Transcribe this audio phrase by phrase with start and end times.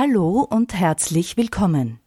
[0.00, 1.98] Hallo und herzlich willkommen.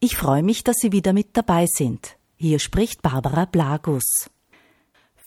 [0.00, 2.16] Ich freue mich, dass Sie wieder mit dabei sind.
[2.36, 4.30] Hier spricht Barbara Blagus.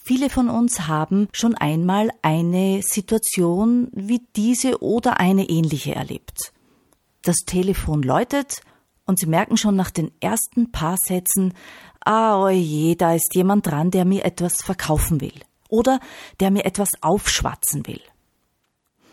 [0.02, 6.52] Viele von uns haben schon einmal eine Situation wie diese oder eine ähnliche erlebt.
[7.22, 8.62] Das Telefon läutet
[9.06, 11.54] und Sie merken schon nach den ersten paar Sätzen,
[12.04, 16.00] ah, oje, da ist jemand dran, der mir etwas verkaufen will oder
[16.40, 18.00] der mir etwas aufschwatzen will.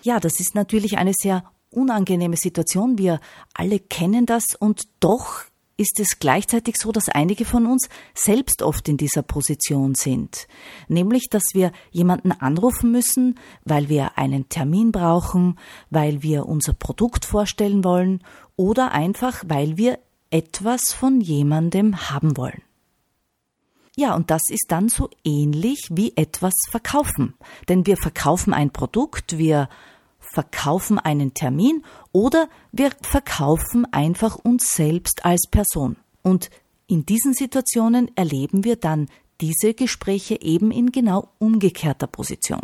[0.01, 2.97] Ja, das ist natürlich eine sehr unangenehme Situation.
[2.97, 3.19] Wir
[3.53, 5.43] alle kennen das und doch
[5.77, 10.47] ist es gleichzeitig so, dass einige von uns selbst oft in dieser Position sind.
[10.87, 17.25] Nämlich, dass wir jemanden anrufen müssen, weil wir einen Termin brauchen, weil wir unser Produkt
[17.25, 18.23] vorstellen wollen
[18.55, 22.61] oder einfach, weil wir etwas von jemandem haben wollen.
[23.97, 27.33] Ja, und das ist dann so ähnlich wie etwas verkaufen.
[27.69, 29.69] Denn wir verkaufen ein Produkt, wir
[30.35, 35.95] verkaufen einen Termin oder wir verkaufen einfach uns selbst als Person.
[36.23, 36.49] Und
[36.87, 39.07] in diesen Situationen erleben wir dann
[39.39, 42.63] diese Gespräche eben in genau umgekehrter Position.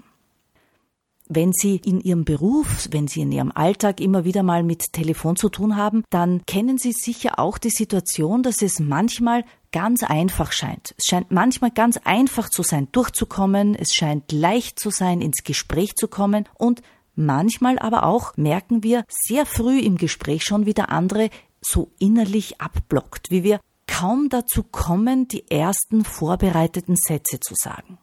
[1.33, 5.37] Wenn Sie in Ihrem Beruf, wenn Sie in Ihrem Alltag immer wieder mal mit Telefon
[5.37, 10.51] zu tun haben, dann kennen Sie sicher auch die Situation, dass es manchmal ganz einfach
[10.51, 10.93] scheint.
[10.97, 15.95] Es scheint manchmal ganz einfach zu sein, durchzukommen, es scheint leicht zu sein, ins Gespräch
[15.95, 16.81] zu kommen und
[17.15, 21.29] Manchmal aber auch merken wir sehr früh im Gespräch schon, wie der andere
[21.61, 27.97] so innerlich abblockt, wie wir kaum dazu kommen, die ersten vorbereiteten Sätze zu sagen.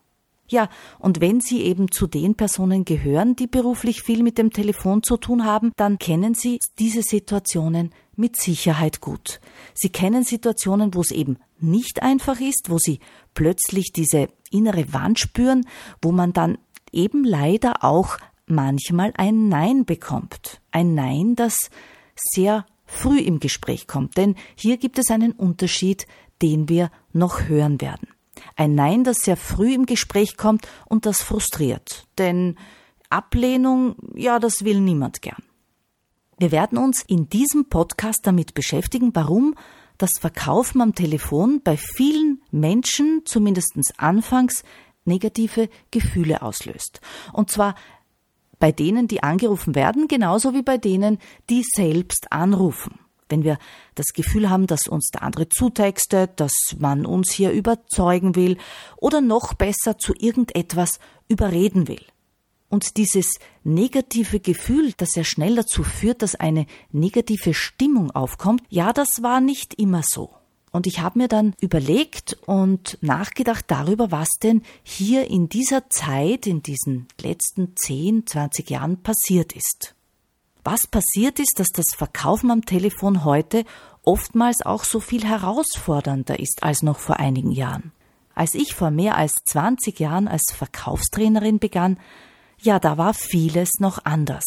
[0.51, 5.03] Ja, und wenn Sie eben zu den Personen gehören, die beruflich viel mit dem Telefon
[5.03, 9.41] zu tun haben, dann kennen Sie diese Situationen mit Sicherheit gut.
[9.75, 13.01] Sie kennen Situationen, wo es eben nicht einfach ist, wo Sie
[13.35, 15.67] plötzlich diese innere Wand spüren,
[16.01, 16.57] wo man dann
[16.93, 18.17] eben leider auch
[18.51, 20.61] manchmal ein Nein bekommt.
[20.71, 21.71] Ein Nein, das
[22.15, 26.07] sehr früh im Gespräch kommt, denn hier gibt es einen Unterschied,
[26.43, 28.09] den wir noch hören werden.
[28.57, 32.57] Ein Nein, das sehr früh im Gespräch kommt und das frustriert, denn
[33.11, 35.43] Ablehnung, ja, das will niemand gern.
[36.39, 39.55] Wir werden uns in diesem Podcast damit beschäftigen, warum
[39.97, 44.63] das Verkaufen am Telefon bei vielen Menschen, zumindest anfangs,
[45.05, 47.01] negative Gefühle auslöst.
[47.33, 47.75] Und zwar
[48.59, 51.19] bei denen, die angerufen werden, genauso wie bei denen,
[51.51, 52.99] die selbst anrufen.
[53.29, 53.59] Wenn wir
[53.95, 58.57] das Gefühl haben, dass uns der andere zutextet, dass man uns hier überzeugen will
[58.97, 60.99] oder noch besser zu irgendetwas
[61.29, 62.01] überreden will.
[62.71, 68.93] Und dieses negative Gefühl, das sehr schnell dazu führt, dass eine negative Stimmung aufkommt, ja,
[68.93, 70.38] das war nicht immer so.
[70.71, 76.47] Und ich habe mir dann überlegt und nachgedacht darüber, was denn hier in dieser Zeit,
[76.47, 79.95] in diesen letzten 10, 20 Jahren passiert ist.
[80.65, 83.65] Was passiert ist, dass das Verkaufen am Telefon heute
[84.03, 87.93] oftmals auch so viel herausfordernder ist als noch vor einigen Jahren.
[88.35, 91.99] Als ich vor mehr als 20 Jahren als Verkaufstrainerin begann,
[92.61, 94.45] ja, da war vieles noch anders.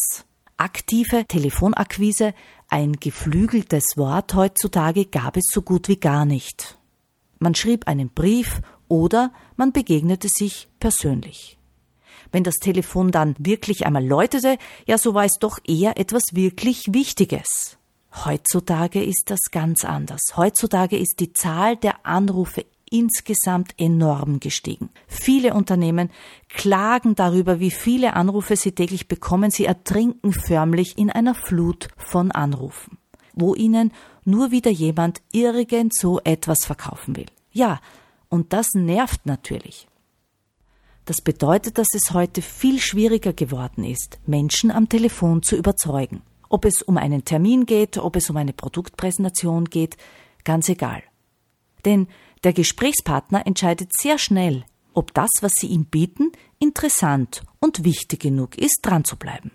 [0.62, 2.36] Aktive Telefonakquise
[2.68, 6.78] ein geflügeltes Wort heutzutage gab es so gut wie gar nicht.
[7.40, 11.58] Man schrieb einen Brief oder man begegnete sich persönlich.
[12.32, 16.94] Wenn das Telefon dann wirklich einmal läutete, ja, so war es doch eher etwas wirklich
[16.94, 17.80] Wichtiges.
[18.24, 20.22] Heutzutage ist das ganz anders.
[20.36, 24.90] Heutzutage ist die Zahl der Anrufe insgesamt enorm gestiegen.
[25.08, 26.12] Viele Unternehmen
[26.50, 29.50] klagen darüber, wie viele Anrufe sie täglich bekommen.
[29.50, 32.98] Sie ertrinken förmlich in einer Flut von Anrufen,
[33.34, 33.92] wo ihnen
[34.26, 37.28] nur wieder jemand irgend so etwas verkaufen will.
[37.52, 37.80] Ja,
[38.30, 39.88] und das nervt natürlich.
[41.06, 46.22] Das bedeutet, dass es heute viel schwieriger geworden ist, Menschen am Telefon zu überzeugen.
[46.48, 49.98] Ob es um einen Termin geht, ob es um eine Produktpräsentation geht,
[50.44, 51.02] ganz egal.
[51.86, 52.08] Denn
[52.44, 58.58] der Gesprächspartner entscheidet sehr schnell, ob das, was Sie ihm bieten, interessant und wichtig genug
[58.58, 59.52] ist, dran zu bleiben.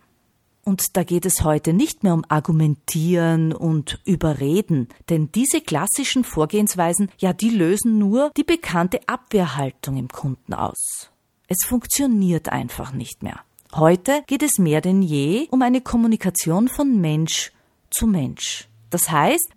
[0.65, 7.09] Und da geht es heute nicht mehr um Argumentieren und Überreden, denn diese klassischen Vorgehensweisen,
[7.19, 11.11] ja, die lösen nur die bekannte Abwehrhaltung im Kunden aus.
[11.47, 13.41] Es funktioniert einfach nicht mehr.
[13.75, 17.53] Heute geht es mehr denn je um eine Kommunikation von Mensch
[17.91, 18.69] zu Mensch.
[18.91, 19.53] Das heißt,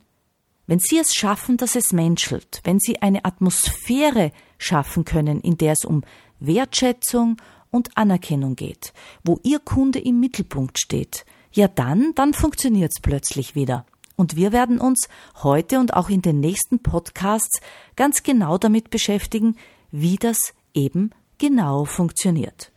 [0.69, 5.71] wenn Sie es schaffen, dass es menschelt, wenn Sie eine Atmosphäre schaffen können, in der
[5.71, 6.03] es um
[6.39, 7.37] Wertschätzung
[7.71, 8.93] und Anerkennung geht,
[9.23, 13.87] wo Ihr Kunde im Mittelpunkt steht, ja dann, dann funktioniert es plötzlich wieder.
[14.15, 15.09] Und wir werden uns
[15.41, 17.61] heute und auch in den nächsten Podcasts
[17.95, 19.55] ganz genau damit beschäftigen,
[19.89, 22.71] wie das eben genau funktioniert.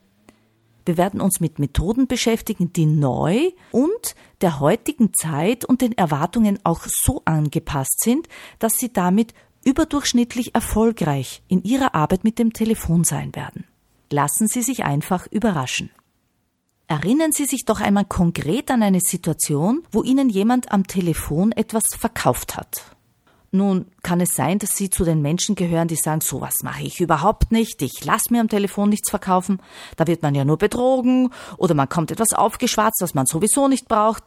[0.85, 6.59] Wir werden uns mit Methoden beschäftigen, die neu und der heutigen Zeit und den Erwartungen
[6.65, 9.35] auch so angepasst sind, dass sie damit
[9.65, 13.65] überdurchschnittlich erfolgreich in ihrer Arbeit mit dem Telefon sein werden.
[14.11, 15.91] Lassen Sie sich einfach überraschen.
[16.87, 21.85] Erinnern Sie sich doch einmal konkret an eine Situation, wo Ihnen jemand am Telefon etwas
[21.97, 22.92] verkauft hat.
[23.55, 27.01] Nun kann es sein, dass Sie zu den Menschen gehören, die sagen, sowas mache ich
[27.01, 29.61] überhaupt nicht, ich lasse mir am Telefon nichts verkaufen,
[29.97, 33.89] da wird man ja nur betrogen oder man kommt etwas aufgeschwatzt, was man sowieso nicht
[33.89, 34.25] braucht.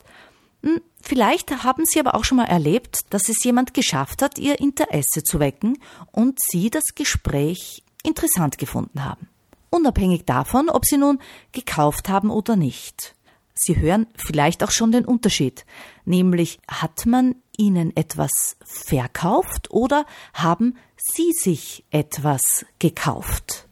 [0.61, 4.59] Hm, vielleicht haben Sie aber auch schon mal erlebt, dass es jemand geschafft hat, Ihr
[4.59, 5.79] Interesse zu wecken
[6.11, 9.27] und Sie das Gespräch interessant gefunden haben.
[9.71, 11.17] Unabhängig davon, ob Sie nun
[11.51, 13.14] gekauft haben oder nicht.
[13.57, 15.65] Sie hören vielleicht auch schon den Unterschied,
[16.03, 23.67] nämlich hat man Ihnen etwas verkauft oder haben Sie sich etwas gekauft?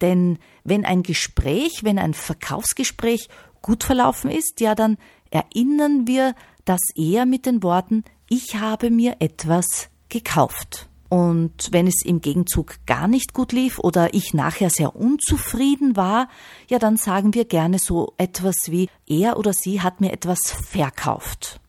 [0.00, 3.28] Denn wenn ein Gespräch, wenn ein Verkaufsgespräch
[3.60, 4.96] gut verlaufen ist, ja, dann
[5.30, 6.34] erinnern wir
[6.64, 10.88] das eher mit den Worten Ich habe mir etwas gekauft.
[11.08, 16.28] Und wenn es im Gegenzug gar nicht gut lief oder ich nachher sehr unzufrieden war,
[16.68, 21.60] ja, dann sagen wir gerne so etwas wie er oder sie hat mir etwas verkauft.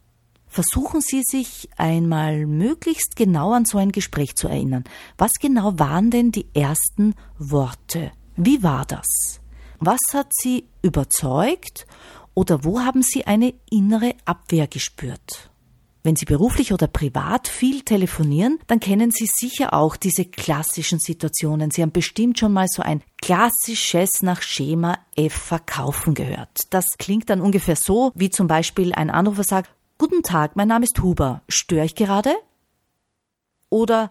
[0.48, 4.86] Versuchen Sie sich einmal möglichst genau an so ein Gespräch zu erinnern.
[5.18, 8.12] Was genau waren denn die ersten Worte?
[8.38, 9.40] Wie war das?
[9.80, 11.86] Was hat Sie überzeugt
[12.34, 15.52] oder wo haben Sie eine innere Abwehr gespürt?
[16.08, 21.70] Wenn Sie beruflich oder privat viel telefonieren, dann kennen Sie sicher auch diese klassischen Situationen.
[21.70, 26.62] Sie haben bestimmt schon mal so ein klassisches nach Schema F verkaufen gehört.
[26.70, 30.86] Das klingt dann ungefähr so, wie zum Beispiel ein Anrufer sagt, Guten Tag, mein Name
[30.86, 31.42] ist Huber.
[31.50, 32.34] Störe ich gerade?
[33.70, 34.10] Oder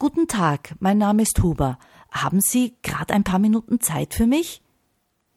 [0.00, 1.78] Guten Tag, mein Name ist Huber.
[2.10, 4.60] Haben Sie gerade ein paar Minuten Zeit für mich?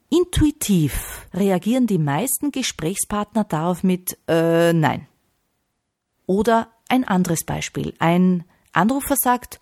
[0.09, 5.05] Intuitiv reagieren die meisten Gesprächspartner darauf mit äh, Nein.
[6.31, 7.93] Oder ein anderes Beispiel.
[7.99, 9.59] Ein Anrufer sagt,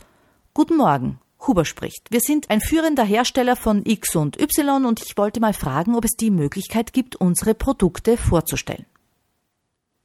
[0.54, 2.12] Guten Morgen, Huber spricht.
[2.12, 6.06] Wir sind ein führender Hersteller von X und Y und ich wollte mal fragen, ob
[6.06, 8.86] es die Möglichkeit gibt, unsere Produkte vorzustellen.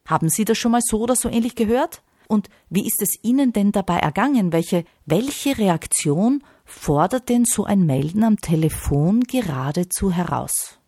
[0.07, 2.01] Haben Sie das schon mal so oder so ähnlich gehört?
[2.27, 4.51] Und wie ist es Ihnen denn dabei ergangen?
[4.51, 10.79] Welche, welche Reaktion fordert denn so ein Melden am Telefon geradezu heraus?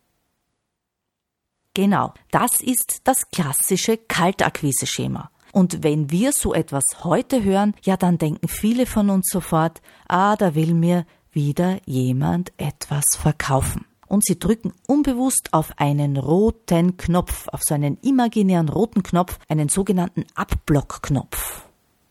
[1.74, 5.30] Genau, das ist das klassische Kaltakquise-Schema.
[5.52, 10.36] Und wenn wir so etwas heute hören, ja, dann denken viele von uns sofort, ah,
[10.36, 13.84] da will mir wieder jemand etwas verkaufen.
[14.06, 19.68] Und sie drücken unbewusst auf einen roten Knopf, auf so einen imaginären roten Knopf, einen
[19.68, 21.62] sogenannten Abblock-Knopf.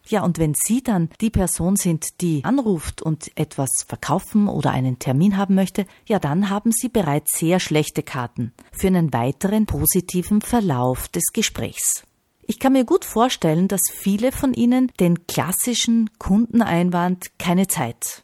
[0.09, 4.99] Ja, und wenn Sie dann die Person sind, die anruft und etwas verkaufen oder einen
[4.99, 10.39] Termin haben möchte, ja, dann haben Sie bereits sehr schlechte Karten für einen weiteren positiven
[10.41, 12.06] Verlauf des Gesprächs.
[12.49, 18.23] Ich kann mir gut vorstellen, dass viele von Ihnen den klassischen Kundeneinwand keine Zeit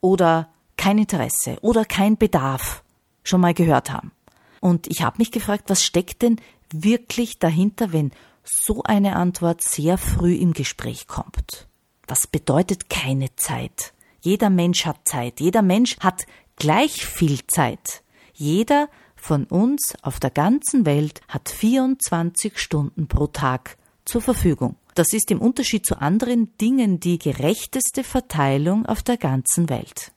[0.00, 2.84] oder kein Interesse oder kein Bedarf
[3.24, 4.12] schon mal gehört haben.
[4.60, 6.40] Und ich habe mich gefragt, was steckt denn
[6.72, 8.12] wirklich dahinter, wenn
[8.44, 11.66] so eine Antwort sehr früh im Gespräch kommt?
[12.06, 13.94] Was bedeutet keine Zeit?
[14.20, 18.04] Jeder Mensch hat Zeit, jeder Mensch hat gleich viel Zeit.
[18.32, 18.88] Jeder
[19.28, 24.76] von uns auf der ganzen Welt hat 24 Stunden pro Tag zur Verfügung.
[24.94, 30.12] Das ist im Unterschied zu anderen Dingen die gerechteste Verteilung auf der ganzen Welt.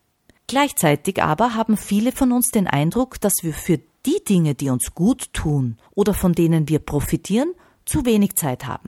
[0.48, 4.96] Gleichzeitig aber haben viele von uns den Eindruck, dass wir für die Dinge, die uns
[4.96, 7.52] gut tun oder von denen wir profitieren,
[7.84, 8.88] zu wenig Zeit haben.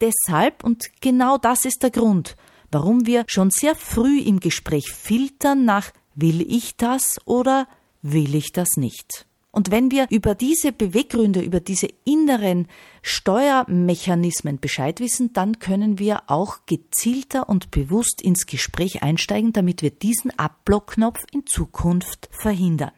[0.00, 2.34] Deshalb, und genau das ist der Grund,
[2.72, 7.68] warum wir schon sehr früh im Gespräch filtern nach will ich das oder
[8.02, 9.29] will ich das nicht.
[9.52, 12.68] Und wenn wir über diese Beweggründe, über diese inneren
[13.02, 19.90] Steuermechanismen Bescheid wissen, dann können wir auch gezielter und bewusst ins Gespräch einsteigen, damit wir
[19.90, 22.92] diesen Abblockknopf in Zukunft verhindern.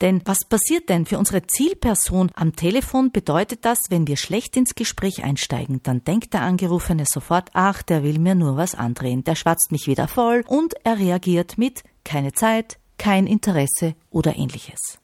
[0.00, 4.74] Denn was passiert denn für unsere Zielperson am Telefon bedeutet das, wenn wir schlecht ins
[4.74, 9.36] Gespräch einsteigen, dann denkt der Angerufene sofort, ach, der will mir nur was andrehen, der
[9.36, 14.98] schwatzt mich wieder voll und er reagiert mit keine Zeit, kein Interesse oder ähnliches.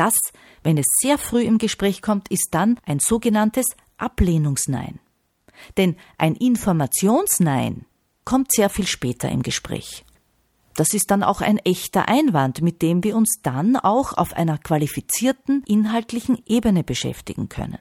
[0.00, 0.14] Das,
[0.62, 3.66] wenn es sehr früh im Gespräch kommt, ist dann ein sogenanntes
[3.98, 4.98] Ablehnungsnein.
[5.76, 7.84] Denn ein Informationsnein
[8.24, 10.06] kommt sehr viel später im Gespräch.
[10.74, 14.56] Das ist dann auch ein echter Einwand, mit dem wir uns dann auch auf einer
[14.56, 17.78] qualifizierten inhaltlichen Ebene beschäftigen können.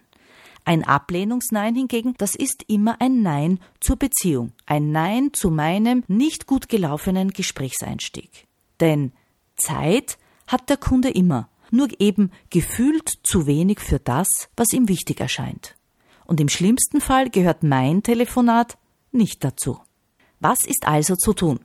[0.65, 6.47] Ein Ablehnungsnein hingegen, das ist immer ein Nein zur Beziehung, ein Nein zu meinem nicht
[6.47, 8.45] gut gelaufenen Gesprächseinstieg.
[8.81, 9.13] Denn
[9.55, 15.19] Zeit hat der Kunde immer, nur eben gefühlt zu wenig für das, was ihm wichtig
[15.19, 15.75] erscheint.
[16.25, 18.77] Und im schlimmsten Fall gehört mein Telefonat
[19.11, 19.79] nicht dazu.
[20.39, 21.59] Was ist also zu tun?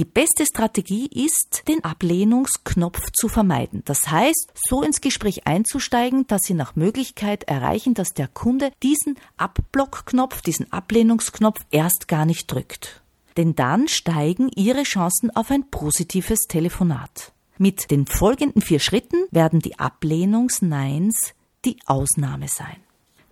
[0.00, 3.82] Die beste Strategie ist, den Ablehnungsknopf zu vermeiden.
[3.84, 9.16] Das heißt, so ins Gespräch einzusteigen, dass Sie nach Möglichkeit erreichen, dass der Kunde diesen
[9.36, 13.02] Abblockknopf, diesen Ablehnungsknopf erst gar nicht drückt.
[13.36, 17.33] Denn dann steigen Ihre Chancen auf ein positives Telefonat.
[17.58, 21.34] Mit den folgenden vier Schritten werden die Ablehnungsneins
[21.64, 22.76] die Ausnahme sein.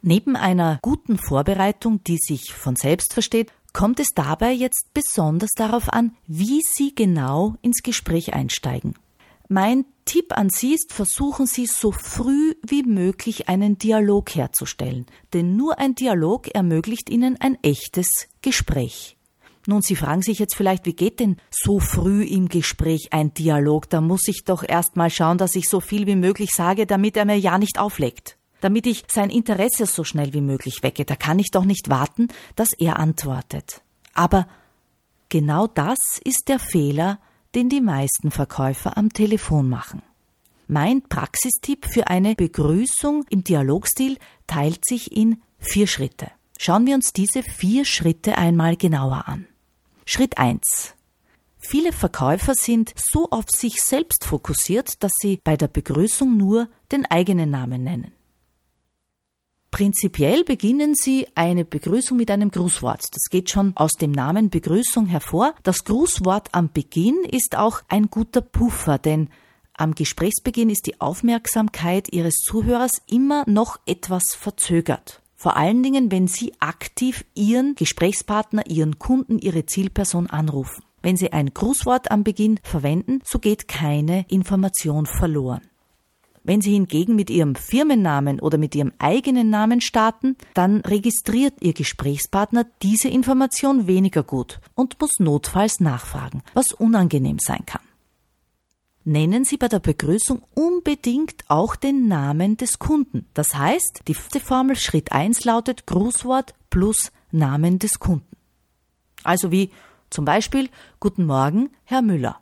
[0.00, 5.88] Neben einer guten Vorbereitung, die sich von selbst versteht, kommt es dabei jetzt besonders darauf
[5.92, 8.94] an, wie Sie genau ins Gespräch einsteigen.
[9.48, 15.56] Mein Tipp an Sie ist, versuchen Sie so früh wie möglich einen Dialog herzustellen, denn
[15.56, 18.08] nur ein Dialog ermöglicht Ihnen ein echtes
[18.40, 19.16] Gespräch.
[19.66, 23.88] Nun, Sie fragen sich jetzt vielleicht, wie geht denn so früh im Gespräch ein Dialog?
[23.88, 27.16] Da muss ich doch erst mal schauen, dass ich so viel wie möglich sage, damit
[27.16, 31.04] er mir ja nicht auflegt damit ich sein Interesse so schnell wie möglich wecke.
[31.04, 33.82] Da kann ich doch nicht warten, dass er antwortet.
[34.14, 34.46] Aber
[35.28, 37.18] genau das ist der Fehler,
[37.54, 40.02] den die meisten Verkäufer am Telefon machen.
[40.68, 44.16] Mein Praxistipp für eine Begrüßung im Dialogstil
[44.46, 46.30] teilt sich in vier Schritte.
[46.56, 49.46] Schauen wir uns diese vier Schritte einmal genauer an.
[50.04, 50.94] Schritt eins:
[51.58, 57.06] Viele Verkäufer sind so auf sich selbst fokussiert, dass sie bei der Begrüßung nur den
[57.06, 58.12] eigenen Namen nennen.
[59.72, 63.04] Prinzipiell beginnen Sie eine Begrüßung mit einem Grußwort.
[63.10, 65.54] Das geht schon aus dem Namen Begrüßung hervor.
[65.62, 69.30] Das Grußwort am Beginn ist auch ein guter Puffer, denn
[69.72, 75.21] am Gesprächsbeginn ist die Aufmerksamkeit Ihres Zuhörers immer noch etwas verzögert.
[75.42, 80.84] Vor allen Dingen, wenn Sie aktiv Ihren Gesprächspartner, Ihren Kunden, Ihre Zielperson anrufen.
[81.02, 85.62] Wenn Sie ein Grußwort am Beginn verwenden, so geht keine Information verloren.
[86.44, 91.72] Wenn Sie hingegen mit Ihrem Firmennamen oder mit Ihrem eigenen Namen starten, dann registriert Ihr
[91.72, 97.82] Gesprächspartner diese Information weniger gut und muss notfalls nachfragen, was unangenehm sein kann.
[99.02, 100.42] Nennen Sie bei der Begrüßung
[100.82, 103.26] unbedingt auch den Namen des Kunden.
[103.34, 108.36] Das heißt, die Formel Schritt 1 lautet Grußwort plus Namen des Kunden.
[109.22, 109.70] Also wie
[110.10, 112.40] zum Beispiel Guten Morgen, Herr Müller.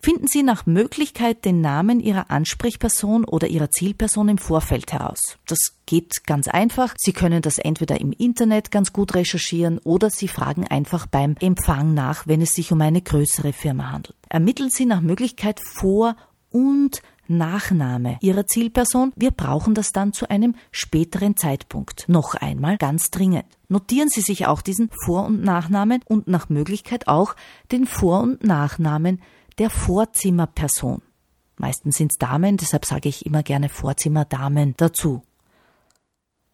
[0.00, 5.18] Finden Sie nach Möglichkeit den Namen Ihrer Ansprechperson oder Ihrer Zielperson im Vorfeld heraus.
[5.48, 6.94] Das geht ganz einfach.
[6.96, 11.94] Sie können das entweder im Internet ganz gut recherchieren oder Sie fragen einfach beim Empfang
[11.94, 14.16] nach, wenn es sich um eine größere Firma handelt.
[14.28, 16.14] Ermitteln Sie nach Möglichkeit Vor-
[16.50, 19.12] und Nachname Ihrer Zielperson.
[19.14, 22.08] Wir brauchen das dann zu einem späteren Zeitpunkt.
[22.08, 23.44] Noch einmal ganz dringend.
[23.68, 27.36] Notieren Sie sich auch diesen Vor- und Nachnamen und nach Möglichkeit auch
[27.70, 29.20] den Vor- und Nachnamen
[29.58, 31.02] der Vorzimmerperson.
[31.58, 35.22] Meistens sind es Damen, deshalb sage ich immer gerne Vorzimmerdamen dazu.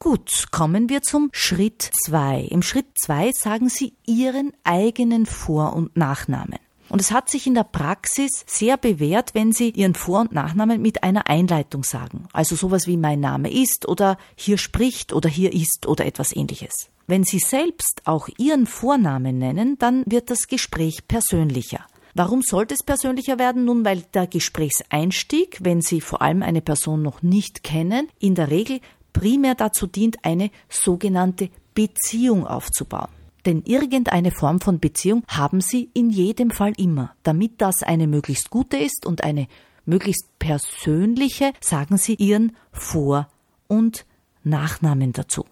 [0.01, 2.41] Gut, kommen wir zum Schritt zwei.
[2.41, 6.59] Im Schritt zwei sagen Sie Ihren eigenen Vor- und Nachnamen.
[6.95, 10.81] Und es hat sich in der Praxis sehr bewährt, wenn Sie Ihren Vor- und Nachnamen
[10.81, 12.29] mit einer Einleitung sagen.
[12.33, 16.91] Also sowas wie mein Name ist oder hier spricht oder hier ist oder etwas ähnliches.
[17.09, 21.85] Wenn Sie selbst auch Ihren Vornamen nennen, dann wird das Gespräch persönlicher.
[22.15, 23.65] Warum sollte es persönlicher werden?
[23.65, 28.53] Nun, weil der Gesprächseinstieg, wenn Sie vor allem eine Person noch nicht kennen, in der
[28.53, 28.79] Regel
[29.13, 33.11] primär dazu dient, eine sogenannte Beziehung aufzubauen.
[33.47, 37.15] Denn irgendeine Form von Beziehung haben Sie in jedem Fall immer.
[37.23, 39.49] Damit das eine möglichst gute ist und eine
[39.85, 43.29] möglichst persönliche, sagen Sie Ihren Vor-
[43.69, 44.07] und
[44.43, 45.45] Nachnamen dazu.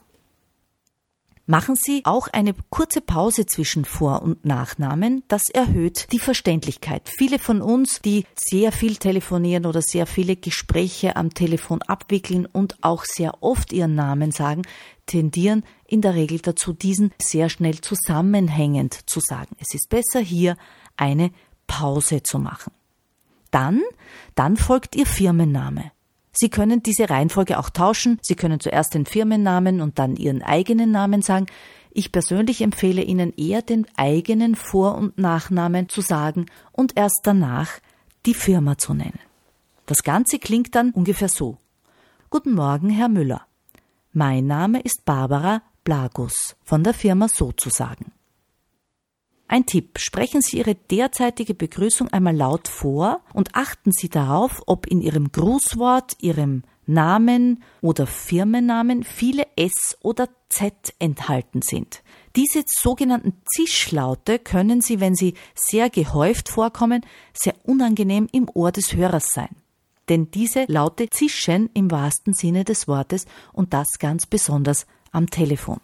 [1.46, 5.24] Machen Sie auch eine kurze Pause zwischen Vor- und Nachnamen.
[5.26, 7.08] Das erhöht die Verständlichkeit.
[7.08, 12.76] Viele von uns, die sehr viel telefonieren oder sehr viele Gespräche am Telefon abwickeln und
[12.80, 14.62] auch sehr oft ihren Namen sagen,
[15.06, 19.54] tendieren in der Regel dazu, diesen sehr schnell zusammenhängend zu sagen.
[19.60, 20.56] Es ist besser hier
[20.96, 21.30] eine
[21.66, 22.72] Pause zu machen.
[23.50, 23.82] Dann,
[24.34, 25.92] dann folgt Ihr Firmenname.
[26.32, 28.18] Sie können diese Reihenfolge auch tauschen.
[28.22, 31.44] Sie können zuerst den Firmennamen und dann Ihren eigenen Namen sagen.
[31.90, 37.68] Ich persönlich empfehle Ihnen eher den eigenen Vor- und Nachnamen zu sagen und erst danach
[38.24, 39.20] die Firma zu nennen.
[39.84, 41.58] Das Ganze klingt dann ungefähr so.
[42.30, 43.42] Guten Morgen, Herr Müller.
[44.14, 48.12] Mein Name ist Barbara Blagus von der Firma sozusagen.
[49.48, 49.98] Ein Tipp.
[49.98, 55.30] Sprechen Sie Ihre derzeitige Begrüßung einmal laut vor und achten Sie darauf, ob in Ihrem
[55.30, 62.02] Grußwort, Ihrem Namen oder Firmennamen viele S oder Z enthalten sind.
[62.34, 68.94] Diese sogenannten Zischlaute können Sie, wenn sie sehr gehäuft vorkommen, sehr unangenehm im Ohr des
[68.94, 69.54] Hörers sein.
[70.08, 75.80] Denn diese Laute zischen im wahrsten Sinne des Wortes und das ganz besonders am Telefon.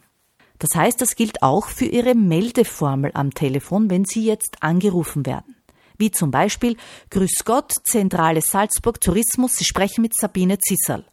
[0.59, 5.55] Das heißt, das gilt auch für Ihre Meldeformel am Telefon, wenn Sie jetzt angerufen werden.
[5.97, 6.75] Wie zum Beispiel
[7.09, 11.05] Grüß Gott, Zentrale Salzburg Tourismus, Sie sprechen mit Sabine Zisserl.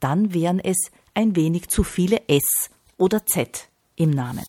[0.00, 4.44] Dann wären es ein wenig zu viele S oder Z im Namen.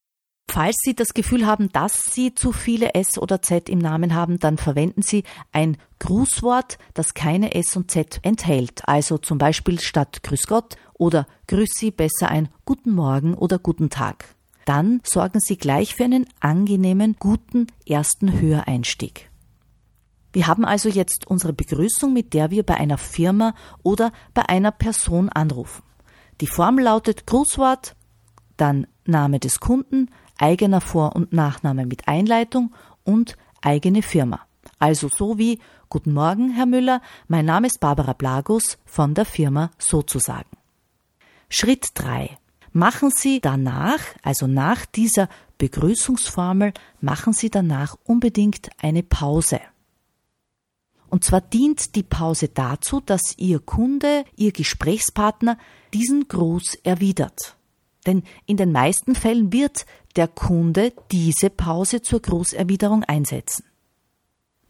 [0.51, 4.39] Falls Sie das Gefühl haben, dass Sie zu viele S oder Z im Namen haben,
[4.39, 8.87] dann verwenden Sie ein Grußwort, das keine S und Z enthält.
[8.87, 13.89] Also zum Beispiel statt Grüß Gott oder Grüß Sie besser ein Guten Morgen oder Guten
[13.89, 14.35] Tag.
[14.65, 19.31] Dann sorgen Sie gleich für einen angenehmen, guten ersten Höreinstieg.
[20.31, 24.69] Wir haben also jetzt unsere Begrüßung, mit der wir bei einer Firma oder bei einer
[24.69, 25.81] Person anrufen.
[26.39, 27.95] Die Form lautet Grußwort,
[28.57, 34.41] dann Name des Kunden, eigener Vor- und Nachname mit Einleitung und eigene Firma.
[34.77, 39.71] Also so wie Guten Morgen, Herr Müller, mein Name ist Barbara Blagus von der Firma
[39.79, 40.58] sozusagen.
[41.49, 42.37] Schritt 3.
[42.71, 45.27] Machen Sie danach, also nach dieser
[45.57, 49.59] Begrüßungsformel, machen Sie danach unbedingt eine Pause.
[51.09, 55.57] Und zwar dient die Pause dazu, dass Ihr Kunde, Ihr Gesprächspartner
[55.91, 57.57] diesen Gruß erwidert.
[58.05, 63.65] Denn in den meisten Fällen wird der Kunde diese Pause zur Grußerwiderung einsetzen.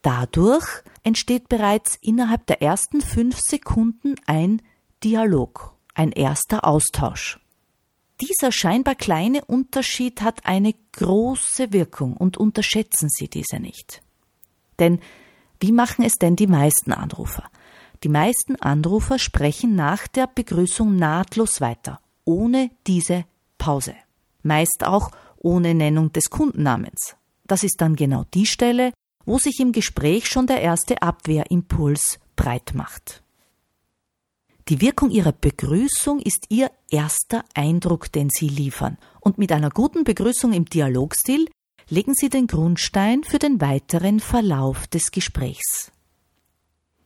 [0.02, 0.66] Dadurch
[1.04, 4.62] entsteht bereits innerhalb der ersten fünf Sekunden ein
[5.04, 7.42] Dialog, ein erster Austausch.
[8.22, 14.02] Dieser scheinbar kleine Unterschied hat eine große Wirkung und unterschätzen Sie diese nicht.
[14.80, 15.02] Denn
[15.60, 17.44] wie machen es denn die meisten Anrufer?
[18.06, 23.26] Die meisten Anrufer sprechen nach der Begrüßung nahtlos weiter, ohne diese
[23.58, 23.94] Pause.
[24.42, 27.18] Meist auch ohne Nennung des Kundennamens.
[27.46, 28.94] Das ist dann genau die Stelle,
[29.26, 33.22] wo sich im Gespräch schon der erste Abwehrimpuls breit macht.
[34.70, 40.04] Die Wirkung ihrer Begrüßung ist ihr erster Eindruck, den sie liefern, und mit einer guten
[40.04, 41.50] Begrüßung im Dialogstil
[41.90, 45.92] legen sie den Grundstein für den weiteren Verlauf des Gesprächs.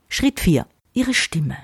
[0.10, 0.68] Schritt 4.
[0.92, 1.56] Ihre Stimme.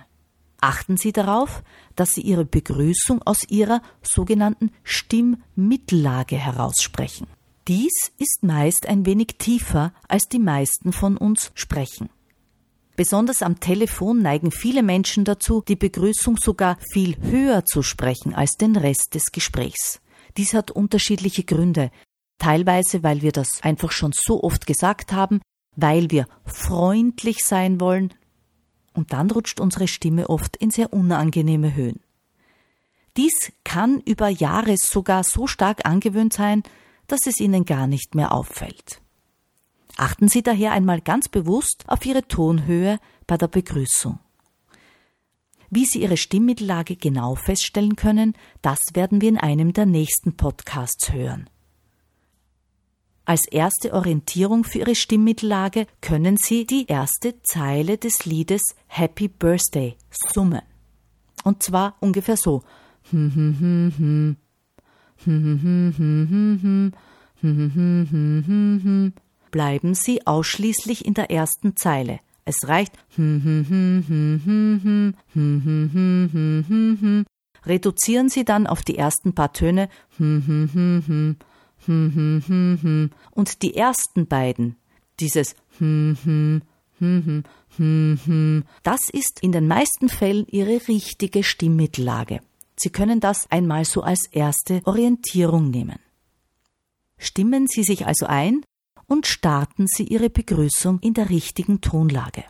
[0.62, 1.64] Achten Sie darauf,
[1.96, 7.28] dass Sie Ihre Begrüßung aus Ihrer sogenannten Stimmmittellage heraussprechen.
[7.68, 12.10] Dies ist meist ein wenig tiefer, als die meisten von uns sprechen.
[13.00, 18.58] Besonders am Telefon neigen viele Menschen dazu, die Begrüßung sogar viel höher zu sprechen als
[18.58, 20.02] den Rest des Gesprächs.
[20.36, 21.92] Dies hat unterschiedliche Gründe.
[22.40, 25.40] Teilweise, weil wir das einfach schon so oft gesagt haben,
[25.78, 28.14] weil wir freundlich sein wollen,
[28.94, 32.02] und dann rutscht unsere Stimme oft in sehr unangenehme Höhen.
[33.16, 36.64] Dies kann über Jahre sogar so stark angewöhnt sein,
[37.08, 39.02] dass es Ihnen gar nicht mehr auffällt.
[40.00, 44.18] Achten Sie daher einmal ganz bewusst auf Ihre Tonhöhe bei der Begrüßung.
[45.70, 51.12] Wie Sie Ihre Stimmmittellage genau feststellen können, das werden wir in einem der nächsten Podcasts
[51.12, 51.50] hören.
[53.26, 59.98] Als erste Orientierung für Ihre Stimmmittellage können Sie die erste Zeile des Liedes Happy Birthday
[60.10, 60.62] summen.
[61.44, 62.64] Und zwar ungefähr so.
[69.52, 72.20] Bleiben Sie ausschließlich in der ersten Zeile.
[72.46, 72.94] Es reicht.
[77.66, 81.36] Reduzieren Sie dann auf die ersten paar Töne hm, hm,
[81.86, 83.10] hm, hm.
[83.32, 84.76] Und die ersten beiden,
[85.20, 86.62] dieses hm, hm,
[87.00, 87.44] hm, hm,
[87.78, 92.42] hm, hm, das ist in den meisten Fällen Ihre richtige Stimmmittellage.
[92.76, 96.00] Sie können das einmal so als erste Orientierung nehmen.
[97.18, 98.64] Stimmen Sie sich also ein
[99.10, 102.46] und starten Sie Ihre Begrüßung in der richtigen Tonlage.